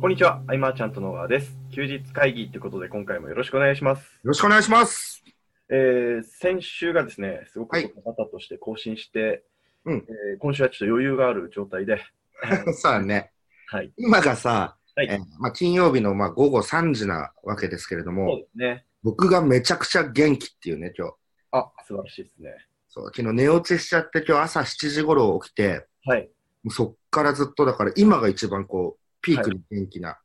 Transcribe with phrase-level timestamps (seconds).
[0.00, 1.58] こんにちは、アイマーちゃんと野川です。
[1.72, 4.02] 休日会議ということで、今回もよろしくお願いします。
[4.02, 5.24] よろしくお願いします。
[5.68, 9.42] えー、先週がですね、すごくはいバタとして更新して、
[9.84, 12.00] うんえー今週はちょっと余裕がある状態で、
[12.80, 13.32] さあね、
[13.66, 18.86] はい、今がさ、はいえーまあ、金曜日のまあ午後3時なわけですけれどそうも、ですね。
[19.02, 21.14] 僕がめちゃくちゃ元気っていうね、今日。
[21.50, 22.54] あ、素晴らしいですね。
[22.88, 26.30] そう昨日寝落ちしちゃって、今日朝7時頃起きて、はい。
[26.62, 30.18] もうそっからずっとだから、今が一番こう、ピークに元気な。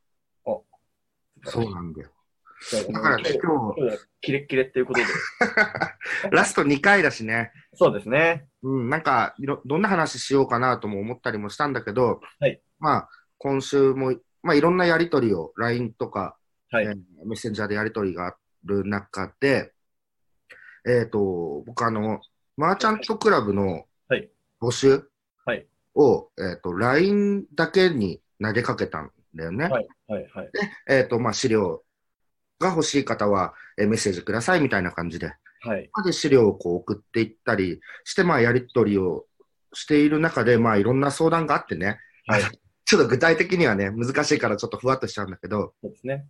[1.45, 2.09] そうなんだよ。
[2.91, 5.11] だからね、今今日はキレッキレっていうことで、日、
[6.31, 8.47] ラスト2回だしね、そうですね。
[8.61, 16.37] うん、なんかいろ、どんな話しようかなとも思ったりもしたんだけど、はいまあ、今週も、まあ、いろんなやりとりを、LINE とか、
[16.71, 16.85] はい。
[16.85, 19.71] えーメッセンジャーでやり取りがある中で、
[20.85, 22.19] えっ、と、僕あの、
[22.57, 25.09] マーチャントクラブのはい募集
[25.45, 29.65] はいを、えっ、と、LINE だけに投げかけたんだよね。
[29.65, 29.87] はい。
[30.07, 30.27] はい。
[30.33, 30.49] はい。
[30.89, 31.83] えっ、と、まあ、資料
[32.59, 35.89] が欲しい方は、えーメッセージくださいみたいな感じで、はい。
[35.93, 39.25] まで資料をこう送っていったりして、まあ、やり取りを
[39.73, 42.41] している中で、まあ、いろんな相談があってね、はい。
[42.85, 46.27] ちょっと具体的にはね、難しいからちょっとふわっとしちゃうんだけど、そうですね。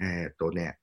[0.00, 0.78] えっ、とね、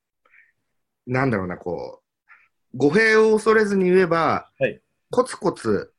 [1.07, 5.93] なんだろうな、こう、語弊を恐れずに言えば、はいコツコツ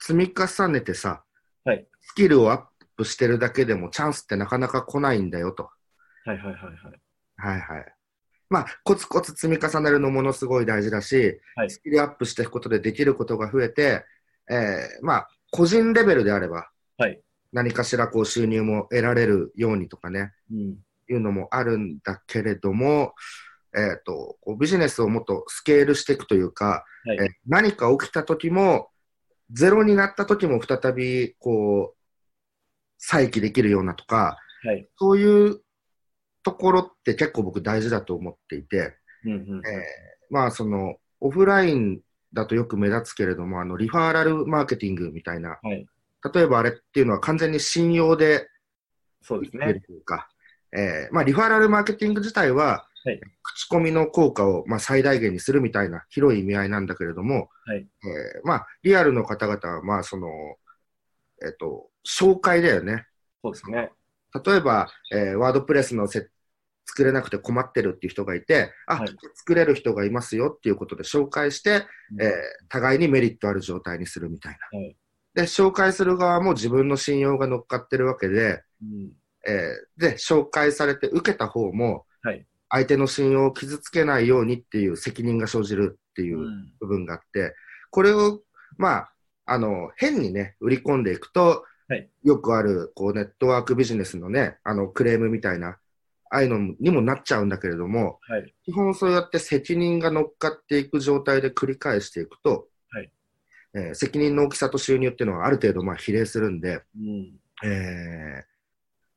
[0.00, 1.22] 積み重ねてさ、
[1.64, 2.62] はいスキルをアッ
[2.96, 5.70] プしてるだけでもチャンスってなかなか来ないんだよと。
[6.24, 6.38] はい。
[6.38, 6.46] はい。
[6.46, 6.54] はい。
[6.54, 6.74] はい。
[7.36, 7.94] はいはい。
[8.50, 14.04] まあ、コツコツ積み重ねるのものすごい大事だし、はいスキルアップしていくことでできることが増えて、
[14.50, 17.20] えーまあ、個人レベルであれば、はい。
[17.52, 20.76] 何かしらこう収入も得られるようにとかね、うん。
[21.10, 23.14] いうのもあるんだけれども、
[23.76, 28.88] えっ、と、こうビジネスをもっとスケールしていくというか、はいえー何か起きた時も、
[29.50, 32.03] ゼロになった時も再び、こう、
[33.06, 34.88] 再起できるようなとか、はい。
[34.96, 35.60] そういう
[36.42, 39.32] ところって結構僕大事だと思っていて、うん。
[39.32, 39.62] うん。
[39.66, 39.82] えー
[40.30, 42.00] まあその、オフライン
[42.32, 45.86] だとよく目立つけれども、あの、リファーラルマーケティングみたいな、はい。
[46.34, 48.48] 例えばあれっていうのは完全に信用で
[49.20, 49.82] そうですといね。
[49.90, 50.28] うか、
[50.74, 60.26] えーまあ、リファラルマーケティング自体は、はい口コミの効果を、まあ、最大限にするみたいな広い意味合いなんだけれども、はいえーまあ、リアルの方々は、まあその
[61.42, 63.06] えっと、紹介だよね。
[63.42, 63.90] そうですね。
[64.44, 66.28] 例えば、えーワードプレスのせ
[66.86, 72.30] 作れなくて困ってるっていう人がいて、あ、はい作れる人がいますよっていうことで紹介して、うんえー
[72.68, 74.78] 互いにメリットある状態にするみたいな。
[74.78, 74.96] はい。
[75.34, 79.12] で、紹介する側も自分の信用が乗っかってるわけで、うん。
[79.46, 82.46] えーで、紹介されて受けた方も、はい。
[82.70, 87.54] 相手の信用を傷つけないようにっていう責任が生じるっていううん部分があって、
[87.90, 88.40] これを、
[88.78, 89.13] まあ、
[89.46, 95.76] あの、変にね、売り込んでいくと、はいよくある、こう、ネットワークビジネスのね、あの、クレームみたいな、
[96.30, 98.54] ああいうのにもなっちゃうんだけれども、はい。
[98.64, 103.10] 基本そうやって責任が乗っかっていく状態で繰り返していくと、はい
[103.74, 107.38] えー責任の大きさと収入っていうのはある程度、まあ、比例するんで、うん。
[107.64, 108.44] えー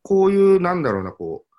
[0.04, 1.54] こういう、なんだろうな、こう、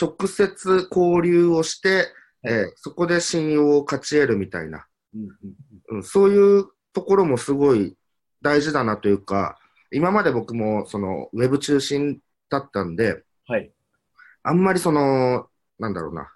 [0.00, 2.06] 直接交流をして、
[2.44, 5.22] えーそこで信用を勝ち得るみたいな、うん。
[5.22, 5.96] うん。
[5.96, 7.96] うん、そういうところもすごい
[8.42, 9.58] 大事だなというか、
[9.90, 13.72] 今まで僕もそのウェブ中心だったんで、はい。
[14.42, 15.46] あんまりその、
[15.78, 16.30] なんだろうな、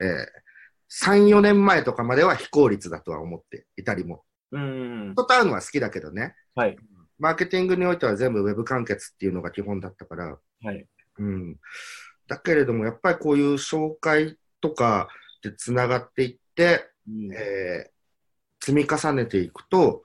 [0.00, 0.48] えー
[0.90, 4.24] 3、4年前とかまでは非効率だとは思っていたりも。
[4.52, 5.12] うん。
[5.12, 6.76] 人と会うのは好きだけどね、はい。
[7.18, 10.86] マーケティングにおいては全部ウェブ完結っていうのが基本だったから、はい。
[11.18, 11.56] うん、
[12.26, 15.08] だけれども、やっぱりこういう紹介とか
[15.42, 17.32] でつながっていって、うん。
[17.34, 17.97] えー
[18.68, 20.02] 積み重ねていくと、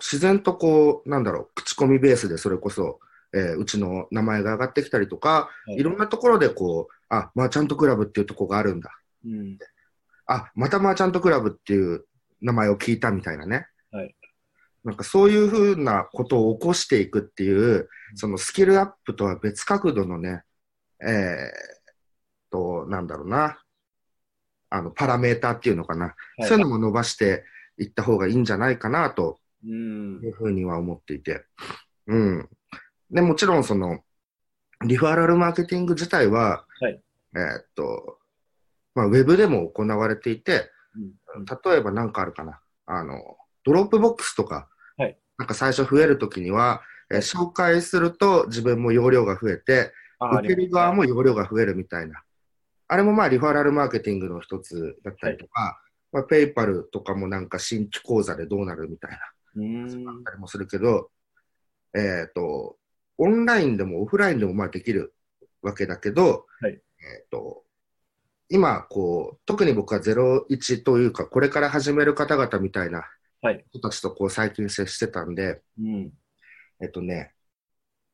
[0.00, 3.00] 自然とこう、なんだろう、口コミベースでそれこそ、
[3.34, 8.90] えーうちの名前が上がってきたりとか、はいいろんなところでこう、あ、マーチャントクラブっていうとこがあるんだ。
[9.26, 9.58] うん。
[10.26, 12.06] あ、またマーチャントクラブっていう
[12.40, 13.66] 名前を聞いたみたいなね。
[13.92, 14.14] はい
[14.84, 20.44] なんかそういうふうなことを起こしていくっていう、そのスキルアップとは別角度のね、
[21.02, 23.58] えー、と、なんだろうな、
[24.70, 27.44] あの、パラメーターっていうのかな、はいそういうのも伸ばして
[27.78, 30.28] いった方がいいんじゃないかなとうんい。
[30.28, 31.44] うふうには思っていて。
[32.06, 32.48] うん。
[33.10, 34.00] で、もちろんその、
[34.84, 37.02] リファラルマーケティング自体は、はい
[37.34, 38.18] えーっと、
[38.94, 40.70] まあ、ウェブでも行われていて、
[41.34, 41.44] うん。
[41.44, 42.60] 例えば何かあるかな。
[42.86, 46.80] あの、ドロップボックスとか、はいなんか最初増えるときには、
[47.10, 52.22] えー紹介すると自分も容量が増えて、あ受ける側も容量が増えるみたいな。
[52.88, 55.78] あれもまあリファラルマーケティングの一つだったりとか、
[56.16, 59.18] まあ、ペイパルとかもなんか新規口座でどうなるみたいな。
[59.56, 60.08] うん。
[60.08, 61.10] あったりもするけど、
[61.94, 62.78] えっ、と、
[63.18, 65.14] オンラインでもオフラインでもまあできる
[65.60, 67.64] わけだけど、はいえっ、と、
[68.48, 73.04] 今、こう、特に僕は01というか、これから始める方々みたいな
[73.42, 76.12] はい人たちとこう最近接してたんで、うん。
[76.80, 77.34] えっとね、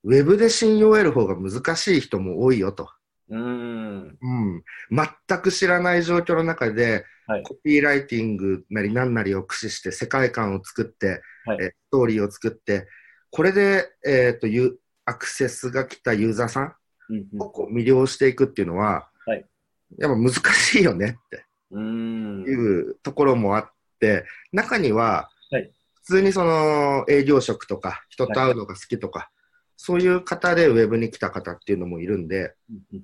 [0.03, 2.91] ウェブで信用を得る方が難しい人も多いよと。
[3.33, 4.19] うーん。
[4.21, 4.65] うん。
[4.91, 7.43] 全く知らない状況の中で、はい。
[7.43, 11.59] コピーライティングなり何なりを駆使して世界観を作って、はい。
[11.61, 12.87] えストーリーを作って、
[13.31, 16.75] これで、えっ、と、ユアクセスが来たユーザーさん
[17.39, 19.45] をこう魅了していくっていうのは、はい。
[19.99, 21.47] やっぱ難しいよねって。
[21.71, 22.43] うーん。
[22.43, 25.73] いうところもあって、中には、はい。
[25.95, 29.31] 普通にその営業職とか人と会うのが好きとか、
[29.77, 33.03] そういう方でウェブに来た方っていうのもいるんで、うん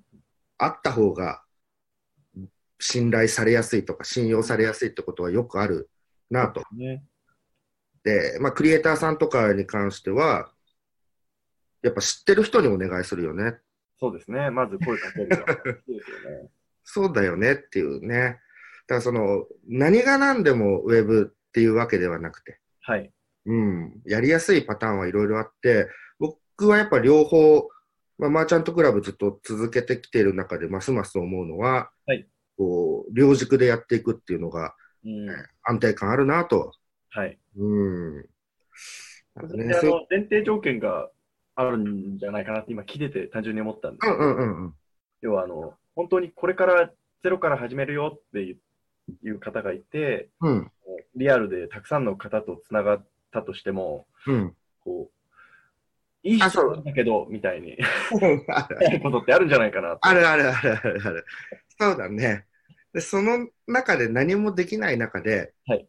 [0.61, 1.43] うん会った方が
[2.81, 5.89] 信頼されやすいとか信用されやすいってことはよくある
[6.31, 6.63] なと。
[6.77, 7.05] ね。
[8.05, 10.51] で、まあ、クリエイターさんとかに関しては、
[11.83, 13.57] やっぱ知ってる人にお願いするよね。
[13.99, 14.51] そうですね。
[14.51, 15.39] まず声かけるね。
[16.85, 18.17] そうだよねっていうね。
[18.17, 18.41] だか
[18.97, 23.13] らその、何が何でもウェブっていうわけではなくて、はい。
[23.47, 25.89] うん、やりやすいパターンはいろいろあって、
[26.19, 27.69] 僕はやっぱ両方、
[28.19, 32.27] まあ、マーチャントクラブずっと続けてきている中で、ますます思うのは、はい
[32.57, 34.75] こう両軸でやっていくっていうのが
[35.05, 35.29] うん。
[35.63, 36.73] 安定感あるなと。
[37.11, 37.39] はい。
[37.57, 38.17] うん。
[38.17, 38.25] ね、
[39.69, 41.09] であの前提条件が
[41.55, 44.75] あるんじゃないかなって今聞いてて単純に思ったんですけど、うんうんうんうん。
[45.23, 46.91] 要はあの本当にこれから
[47.23, 48.59] ゼロから始めるよっていう
[49.25, 50.71] いう方がいて、うん。
[51.17, 54.55] リアルでたくさんの方とつながったとしても、うん。
[54.85, 55.18] こう、
[56.29, 57.77] いいあそう人なんだけど、みたいに
[58.49, 59.99] ある ことってあるんじゃないかなと。
[60.03, 61.25] あるあるあるあるある。
[61.79, 62.47] そうだね。
[62.93, 65.89] で、その中で何もできない中で、はい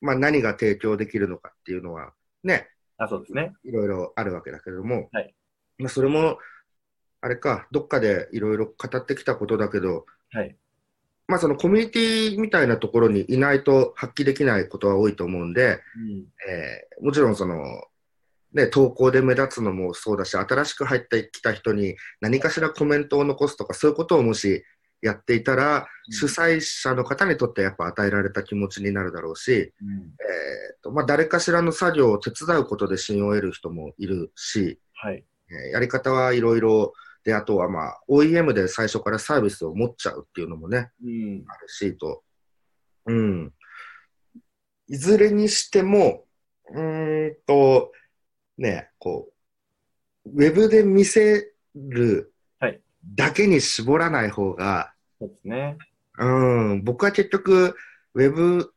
[0.00, 2.12] まあ何が提供できるのかっていうのは、
[2.42, 2.68] ね、
[2.98, 3.52] あ、そうですね。
[3.64, 5.34] いろいろあるわけだけれども、はい
[5.78, 6.38] まあそれも、
[7.20, 10.56] あれか、どっかでいろいろ語ってきたことだけど、はい。
[11.28, 16.26] まあそのコミュニティみたいなところにいないと発揮できないことは多いと思うんで、うん。
[16.48, 17.84] えーもちろんその、
[18.54, 24.64] ね、投稿で目立つのもそうだし、新しく入ってきた人に何かしらコメントを残すとか、そういうことをもし
[25.00, 29.58] やっていたら、うん主催者の方にとってやっぱ与えられた気持ちになるだろうし、うん。
[29.60, 35.24] えーとまあ、誰かしらの作業を手伝うことで信用を得る人もいるし、はい。
[35.48, 36.92] えーやり方はいろいろ
[37.24, 41.44] で、あとはまあ OEM で最初からサービスを持っちゃうっていうのもね、うん。
[41.46, 42.24] あるしと。
[43.06, 43.52] うん。
[44.88, 46.24] いずれにしても、
[46.74, 47.92] うーんと、
[48.58, 49.32] ね、こ
[50.26, 52.80] う、ウェブで見せるはい
[53.14, 55.76] だけに絞らない方が、そうですね。
[56.18, 57.74] うん、僕は結局、
[58.14, 58.72] ウェブ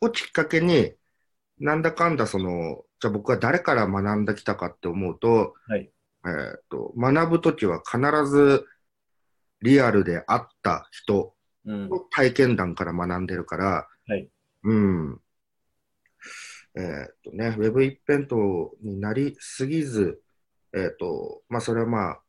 [0.00, 0.92] をきっかけに、
[1.58, 5.90] なんだかんだその、じゃあ僕は誰から学んできたかって思うと、はい。
[6.26, 8.64] えーと学ぶときは必ず
[9.60, 11.34] リアルで会った人
[11.66, 11.88] うん。
[11.88, 14.28] の体験談から学んでるから、はい。
[14.64, 15.20] うん。
[16.76, 18.36] えーっとね、ウェブ一辺倒
[18.82, 20.20] になりすぎず、
[20.72, 22.20] えーっと、まあそれはまあ、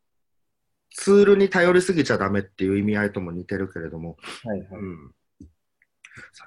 [0.92, 4.60] ツールに頼りすぎちゃダメっていう意味合いとも似てるけれども、はい。
[4.60, 4.66] は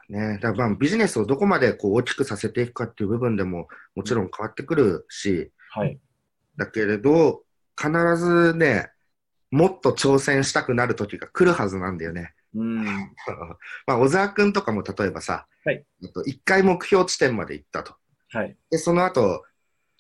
[0.09, 0.13] い。
[0.13, 0.39] ね。
[0.41, 5.99] だからまあビジネスをどこまでこう大きくさせていくかっていう部分でももちろん変わってくるし、はい。
[6.57, 7.43] だけれど、
[7.77, 8.91] 必ずね、
[9.51, 12.33] もっと挑戦したくなる時が来るはずなんだよね。
[12.55, 12.85] うん。
[13.87, 17.95] まあ、小沢君とかも例えばさ、はいえっと一回目標地点まで行ったと。
[18.31, 18.57] はい。
[18.71, 19.45] で、その後、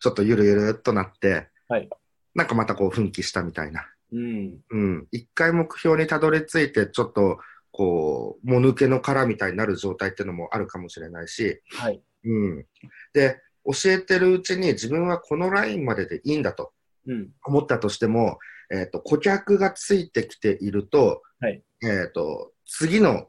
[0.00, 1.88] ちょっとゆるゆるっとなって、はい
[2.35, 3.88] なんかまたこう奮起したみたいな。
[4.12, 4.61] うん。
[4.71, 5.09] うん。
[5.11, 7.38] 一回目標にたどり着いて、ちょっと、
[7.73, 12.00] こう、もぬけの殻みたいになる状態っていうのもあるかもしれないし、はい。
[12.25, 12.67] うん。
[13.12, 16.73] で、教えてるうちに自分はこのラインまででいいんだと
[17.07, 17.31] うん。
[17.45, 18.38] 思ったとしても、
[18.71, 23.28] えっ、と、顧客がついてきていると、はいえっ、と、次の、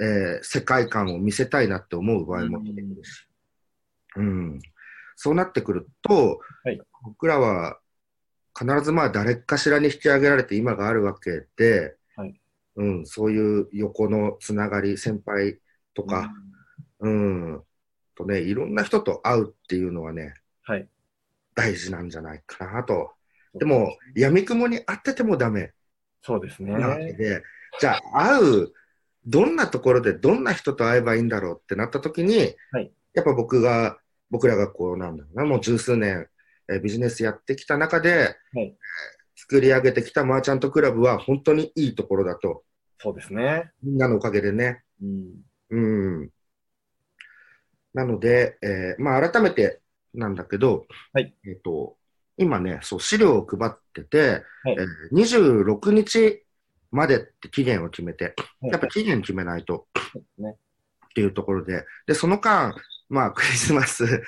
[0.00, 3.28] えー世界観を見せたいなって思う場合も出てくるし、
[4.16, 4.60] うん。
[5.16, 7.80] そうなってくると、はい僕らは
[8.58, 12.40] 必ずまあ誰かしらに引き上げられて今があるわけで、はい
[12.76, 15.58] うん、そういう横のつながり、先輩
[15.94, 16.32] とか、
[17.00, 17.62] うん、
[18.14, 20.88] とね、いろんな人と会うっていうのはね、はい。
[21.54, 23.12] 大事なんじゃないかなと。
[23.54, 25.72] でも、闇雲に会っててもダメ
[26.22, 26.72] そうですね。
[26.72, 27.42] なわけで、
[27.80, 28.72] じゃあ、会う、
[29.26, 33.98] どんなところでどんな人と会えばいいんだろうってなった時に、はいやっぱ僕が、
[34.30, 36.28] 僕らがこう、なんだろうな、もう十数年、
[36.70, 38.72] えービジネスやってきた中で、はいえー
[39.34, 42.62] 作り上げてきたマーチャントクラブは本当にいいところだと、
[42.98, 43.72] そうですね。
[43.82, 44.82] みんなのおかげでね。
[45.02, 45.34] うん。
[45.70, 46.30] うん。
[47.92, 49.80] なので、えーまあ、改めて
[50.14, 51.96] なんだけど、はいえっ、と、
[52.36, 56.44] 今ね、そう、資料を配ってて、はいえー26日
[56.92, 59.86] までって期限を決めて、やっぱ期限決めないと
[60.38, 60.56] ね
[61.06, 62.74] っていうところで、で、その間、
[63.08, 64.22] まあ、 クリスマス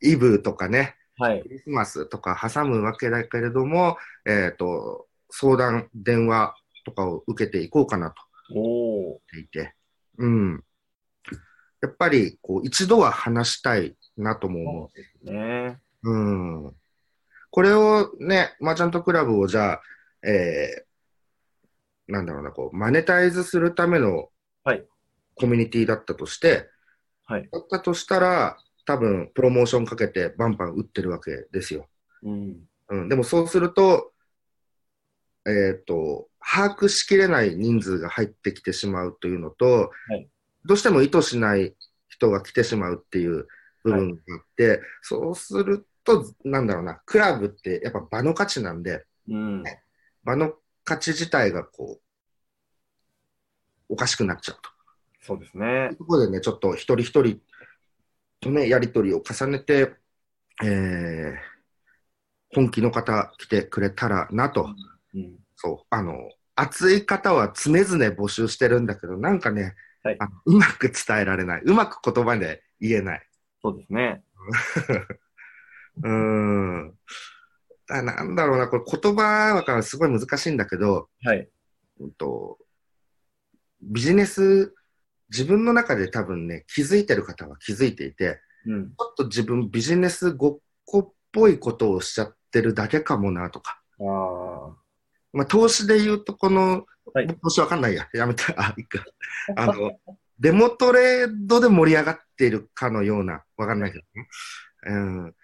[0.00, 1.48] イブとかね、はいク。
[1.48, 6.54] リスマスとか挟むわけだけれども、えっ、と、相談、電話
[6.84, 8.16] とかを受けていこうかなと
[8.56, 9.16] おお。
[9.16, 9.74] っていて、
[10.18, 10.64] うん。
[11.82, 15.80] やっぱり、こう、一度は話したいなとも思そうですね。
[16.02, 16.10] う。
[16.10, 16.74] うん。
[17.50, 19.82] これをね、マーチャントクラブをじゃあ、
[20.26, 20.83] えー、
[22.06, 24.28] なんだろうな、こう、マネタイズするための
[24.64, 24.84] はい
[25.36, 26.68] コミュニティだったとして、
[27.24, 27.48] はい。
[27.50, 28.56] だったとしたら、
[28.86, 31.88] 多分、プロモーションかけてバンバン打ってるわけですよ。
[32.22, 32.56] うん。
[32.88, 34.12] うん、でもそうすると、
[35.46, 40.28] えっ、と、把握しきれない人数が入ってきてしまうというのと、はい
[40.66, 41.74] どうしても意図しない
[42.08, 43.46] 人が来てしまうっていう
[43.82, 49.62] 部分があって、そうすると、なんだろうな、クラブってやっぱ場の価値なんで、うん。
[50.24, 52.02] 場の価値自体がこう、
[53.88, 54.70] おかしくなっちゃうと。
[55.20, 55.90] そうですね。
[55.98, 57.40] そこでね、ちょっと一人一人
[58.40, 59.94] とね、やりとりを重ねて、
[60.62, 61.34] えー、
[62.54, 64.68] 本気の方来てくれたらなと。
[65.14, 65.38] うん。
[65.56, 66.14] そう、あの、
[66.56, 71.62] 熱い方は常々募集してるんだけど、なんかね、はいあのうまく伝えられない。
[71.64, 73.26] うまく言葉で言えない。
[73.62, 74.22] そうですね。
[75.96, 76.94] うーん。
[77.90, 81.48] あなんだろうな、これ言葉はすごい難しいんだけど、はい。
[82.00, 82.58] うんと、
[83.82, 84.74] ビジネス、
[85.30, 88.88] 自分の中で多分ね、気づいてる方は気づいていて、うん。
[88.88, 93.80] ちょっと自分ビジネスごっこっぽいことをしちゃってるだけかもなとか。
[94.00, 94.76] ああ。
[95.32, 98.08] まあ、投資で言うと、この、はい投資わかんないや。
[98.14, 98.54] やめた。
[98.56, 99.04] あ、いいか。
[99.56, 99.98] あの、
[100.38, 104.28] デモトレードで盛り上がっているかのような、わかんないけどね。
[104.86, 104.98] う
[105.28, 105.34] ん。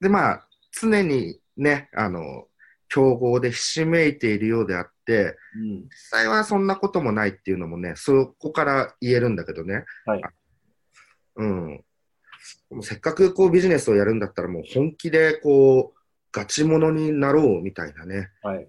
[0.00, 2.46] で、まあ、常にね、あの、
[2.88, 5.82] 競合でひしめいているようであって、うん。
[5.84, 9.84] 実際はそんなこともないっていうのもね、そこから言えるんだけどね。
[10.04, 10.22] はい。
[11.36, 11.84] うん。
[12.70, 15.98] もうせっかくこうビジネスをやるんだったらもう本気でこう、
[16.32, 18.30] ガチモノになろうみたいなね。
[18.42, 18.68] はい。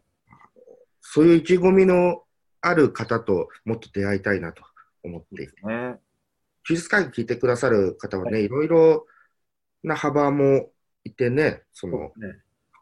[1.02, 2.24] そういう意気込みの
[2.62, 4.64] ある方ともっと出会いたいなと
[5.04, 5.68] 思っていて。
[5.68, 5.98] ね。
[6.68, 9.06] 休日会議聞いてくださる方はね、、はいろいろ
[9.84, 10.70] な幅も
[11.08, 12.12] いてね、その。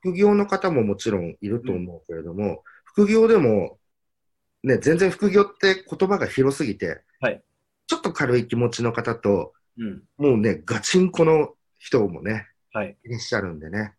[0.02, 3.80] 副業の方ももちろんいると思うけれども、副業でも、
[4.64, 7.42] ね、全然副業って言葉が広すぎて、はい
[7.88, 10.04] ちょっと軽い気持ちの方と、うん。
[10.18, 12.98] もうね、ガチンコの人もね、はい。
[13.04, 13.94] いらっしゃるんでね、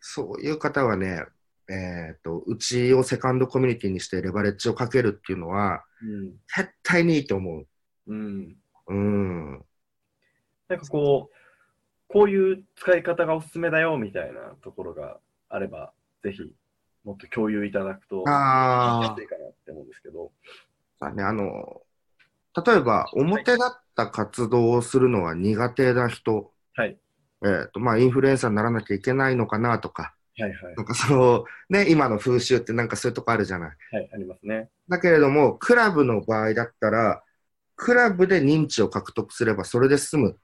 [0.00, 1.24] そういう方はね、
[1.68, 6.32] えっ、と、うちをセカンドコミュニティにしてレバレッジをかけるっていうのは、うん。
[6.56, 7.66] 絶対にいいと思う。
[8.06, 8.56] うん。
[8.88, 9.64] うん。
[10.68, 11.39] なんかこう、
[12.12, 15.92] こういう使い方がおすすめだよみたいなところがあれば、
[16.24, 16.42] ぜひ、
[17.04, 20.32] もっと共有いただくと、あやすいかなって思うんですけど。
[20.98, 21.82] あ、ね、あの、
[22.66, 26.98] 例えば、表だった活動をするのが苦手な人、はい。
[27.44, 33.76] えっ、と、まあ、インフルエンサーにならなきゃいけないのかなとか、はいはいなんかその、ね、今の風習ってなんかそういうとこあるじゃない。
[33.92, 34.70] はい、ありますね。
[34.88, 37.22] だけれども、クラブの場合だったら、
[37.76, 40.38] クラブで認知を獲得すればそれで済む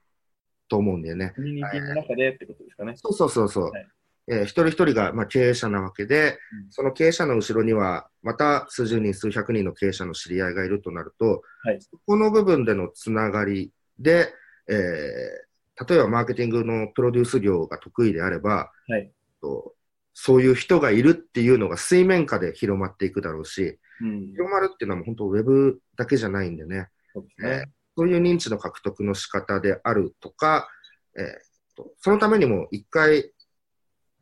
[0.67, 1.33] と思うんだよね。
[1.35, 2.93] コミュニティの中でってことですかね。
[2.95, 3.71] そうそうそうそう。
[3.71, 3.87] はい
[4.29, 14.33] えー一人一人が、まあ、経営者なわけで、うんその経営者の後ろには、また数十人、数百人の経営者の知り合いがいるとなると、はいそこの部分でのつながりで、
[14.69, 15.47] えー
[15.87, 19.11] 例えばマーケティングのプロデュース業が得意であれば、はい。
[19.41, 19.75] と
[20.15, 24.31] そういう人がいるっていうのが水面下で広まっていくだろうし、うん。
[24.31, 27.71] 広まるっていうのはもう本当ウェブだけじゃないんでね、そうですね。
[27.97, 30.69] そういう認知の獲得の仕方であるとか、
[31.17, 33.31] えーとそのためにも一回、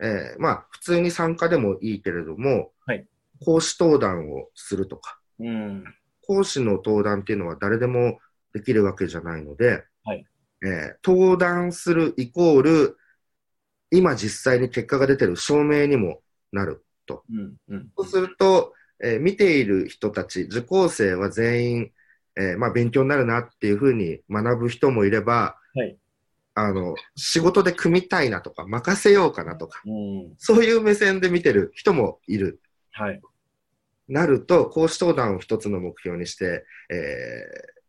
[0.01, 3.05] えーまあ、普通に参加でもいいけれども、はい
[3.43, 5.83] 講師登壇をするとか、うん。
[6.25, 8.19] 講師の登壇っていうのは誰でも
[8.53, 10.25] できるわけじゃないので、はい
[10.63, 12.97] えー登壇するイコール、
[13.91, 16.21] 今実際に結果が出てる証明にも
[16.53, 17.23] なると。
[17.29, 17.55] うん。
[17.67, 17.89] うん。
[17.97, 21.91] そうすると、えー見ている人たち、受講生は全員、
[22.37, 25.97] えーまあ、勉強になるなっていうふうに学ぶ人もいれば、はい。
[26.57, 30.33] あの、仕事で組みたいなとか、任せようかなとか、うん。
[30.37, 32.61] そういう目線で見てる人もいる。
[32.91, 33.21] はい。
[34.07, 36.95] なると、講師登壇を一つの目標にして、え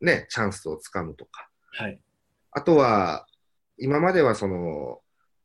[0.03, 1.49] ーね、チャンスをつかむとか。
[1.71, 2.00] はい。
[2.50, 3.26] あとは、
[3.79, 5.00] 今まではその、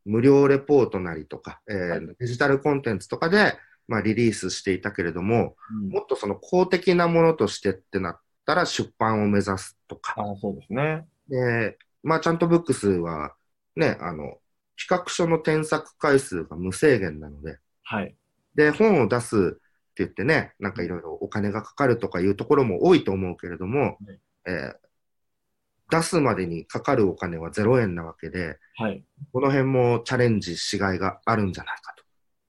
[0.05, 3.55] 無料レポートなりとか、えーはいデジタルコンテンツとかで、
[3.87, 8.19] まあ、リリースしていたけれども、うんもっとその公的なものとしてってなっ
[8.51, 10.13] たら出版を目指すとか。
[10.17, 11.07] ああ、そうですね。
[11.29, 13.33] で、マーチャントブックスは、
[13.75, 14.37] ね、あの、
[14.77, 18.15] 企画書の添削回数が無制限なので、はい。
[18.55, 19.59] で、本を出すって
[19.97, 23.97] 言ってね、なんかいろいろお金がかかるとかいうところも多いと思うけれども、
[24.45, 24.75] えー
[25.91, 29.03] 出すまでにかかるお金は0円なわけで、はい。
[29.33, 32.00] この辺もチャレンジしがいがあるんじゃないかと。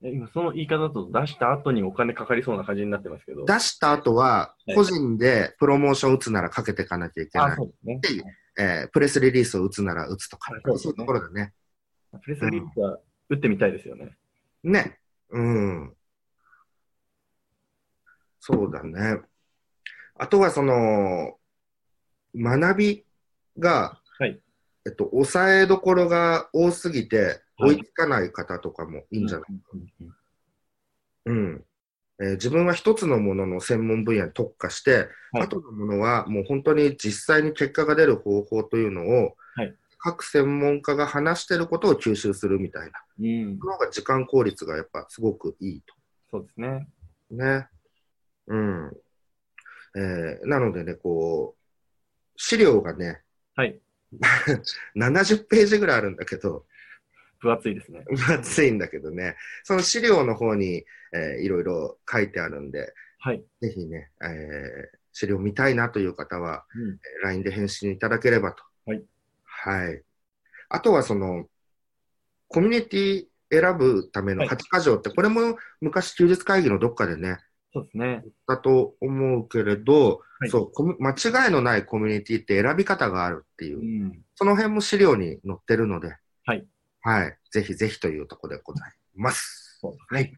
[0.05, 3.45] え今、その言い方だと出した後にお金かかりそうな感じになってますけど。
[3.45, 7.59] 出した後ははい、個人でプロモーション打つならかけていかなきゃいけない。
[8.59, 11.53] えープレスリリースを打つなら打つとか、はいそうねそういうところだね。
[12.23, 12.99] プレスリリースは
[13.31, 14.17] 打ってみたいですよね。
[14.65, 14.99] ね。
[15.31, 15.95] うん。
[18.41, 19.21] そうだね。
[20.17, 21.39] あとはその、
[22.35, 23.05] 学び
[23.59, 24.41] が、はい
[24.87, 29.49] えっと、抑えどころが多すぎて、はい追いつかない方とかもいいんじゃない、
[31.27, 31.65] うんうん
[32.21, 39.75] えー自分は一つのものの専門分野に特化して、はいあとのものはもう本当に実際に結果が出る方法というのを、はい
[40.05, 43.05] 各専門家が話していることを吸収するみたいな。
[43.21, 43.57] うん。
[43.61, 45.95] その方が時間効率がやっぱすごくいいと。
[46.33, 46.89] そうですね。
[47.31, 47.69] ね。
[48.49, 48.97] うん。
[49.95, 51.62] えーなのでね、こう、
[52.37, 53.21] 資料がね、
[53.55, 53.79] はい。
[54.95, 56.66] 70ページぐらいあるんだけど、
[57.40, 58.04] 分厚いですね。
[58.09, 63.45] 分厚いんだけどね、その資料の方に、えーいろいろ書いてあるんで、はい。
[63.61, 66.90] ぜひね、えー資料見たいなという方は、うん。
[66.92, 68.62] えー LINE で返信いただければと。
[68.87, 69.04] はい。
[69.45, 70.02] はい。
[70.69, 71.47] あとはその、
[72.49, 77.38] コミュニティ選ぶためのはい8箇条って、これも昔休日会議のどっかでね、
[77.73, 78.25] そうですね。
[78.47, 84.25] だと思うけれど、はいそう間違いのないコミュニティって選び方があるっていうう、ん。
[84.35, 86.67] その辺も資料に載ってるので、はい。
[87.00, 87.38] はい。
[87.52, 89.79] ぜひぜひというところでございます。
[89.81, 90.35] そうですね。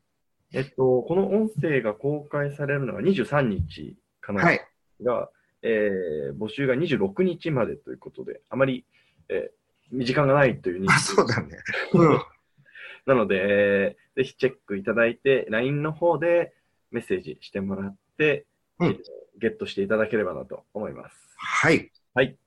[0.52, 4.42] えっと、この音声が公開されるのが23日かな。
[4.44, 4.60] はい。
[5.02, 5.30] が、
[5.62, 8.84] えー募集が26日までということで、あまり、
[9.30, 11.56] えー時間がないという認あ、識そうだね。
[11.94, 12.18] うん。
[13.06, 16.52] なので、えーぜひチェックいただいて、LINE の方で
[16.94, 18.46] メッセージしてもらって、
[18.78, 18.98] うんえー
[19.37, 21.16] ゲットしていただければなと思います。
[21.37, 21.90] はい。
[22.14, 22.38] はい。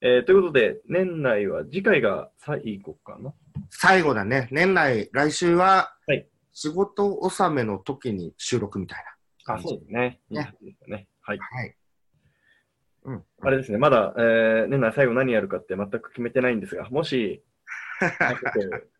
[0.00, 3.34] えーということで、年内は次回が最後かな？
[3.70, 4.46] 最後だね。
[4.52, 9.04] 年内、来週ははい、仕事納めの時に収録みたい
[9.46, 10.20] あ、そうですね。
[10.30, 10.54] ね
[10.86, 11.08] ね。
[11.22, 11.38] はい。
[11.38, 11.44] な。
[11.44, 11.76] はい。
[13.06, 13.24] うん。
[13.40, 17.42] あれですね、まだ、えー年内最後何やるかって全く決めてないんですが、もし、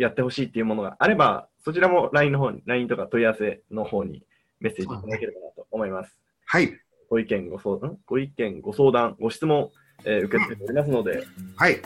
[0.00, 4.24] やってほしいっていうものがあれば、そちらも LINE の方に、LINE とか問い合わせの方に
[4.58, 6.16] メッセージいただければなと思います。
[6.46, 6.72] はい。
[7.10, 9.70] ご意見、ご相談、ご意見、ご相談、ご質問、
[10.04, 11.82] えー受け付けておりますので、はい。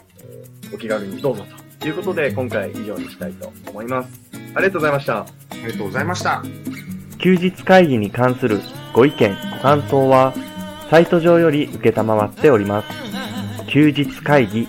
[0.73, 1.45] お気軽にどうぞ
[1.81, 4.21] ということで、今回以上にしたいと思います。
[4.55, 5.19] ありがとうございました。
[5.19, 6.43] ありがとうございました。
[7.19, 8.61] 休日会議に関する
[8.93, 10.33] ご意見、ご感想は、
[10.89, 13.05] サイト上より受けたまわっております。
[13.67, 14.69] 休日会議